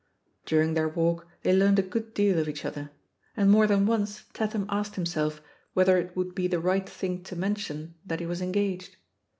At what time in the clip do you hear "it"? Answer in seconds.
5.99-6.15